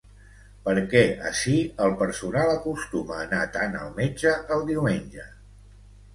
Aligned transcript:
Per 0.67 0.73
què 0.93 1.03
ací 1.31 1.53
el 1.87 1.93
personal 1.99 2.53
acostuma 2.55 3.19
a 3.19 3.21
anar 3.27 3.43
tant 3.59 3.79
al 3.83 3.93
metge 4.01 4.35
el 4.59 4.67
diumenge? 4.73 5.29